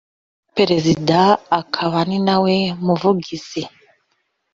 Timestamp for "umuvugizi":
2.79-3.63